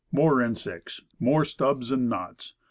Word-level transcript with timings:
More 0.11 0.41
insects. 0.41 1.01
More 1.19 1.45
stubs 1.45 1.91
and 1.91 2.09
knots. 2.09 2.55